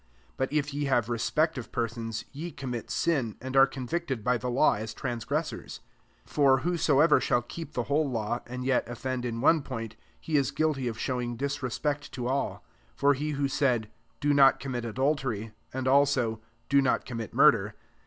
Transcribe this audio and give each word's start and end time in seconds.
9 0.29 0.33
but 0.37 0.51
if 0.51 0.73
ye 0.73 0.85
have, 0.85 1.09
respect 1.09 1.59
of 1.59 1.67
fier 1.67 1.87
sons, 1.87 2.25
ye 2.31 2.49
commit 2.49 2.89
sin, 2.89 3.37
and 3.39 3.55
are 3.55 3.67
convicted 3.67 4.23
by 4.23 4.35
the 4.35 4.49
law 4.49 4.73
as 4.73 4.95
tnais 4.95 5.23
gressors. 5.27 5.79
10 6.25 6.33
For 6.33 6.57
whosower 6.61 7.19
shall 7.21 7.43
keep 7.43 7.73
the 7.73 7.83
whole 7.83 8.09
law, 8.09 8.41
and 8.47 8.65
yet 8.65 8.83
ofiend 8.87 9.25
in 9.25 9.41
one 9.41 9.61
fiointy 9.61 9.93
he 10.19 10.37
is 10.37 10.49
guilty 10.49 10.89
oi 10.89 10.93
showing 10.93 11.37
di^reafkect 11.37 12.09
f*aU.J 12.17 12.21
1 12.23 12.33
1 12.53 12.59
For 12.95 13.13
he 13.13 13.29
who 13.33 13.47
said, 13.47 13.91
<< 14.05 14.21
Domt 14.21 14.57
commit 14.57 14.85
adultery," 14.85 15.51
said 15.71 15.83
iiK>," 15.85 16.39
Do 16.69 16.81
not 16.81 17.05
commit 17.05 17.35
murdkr." 17.35 17.73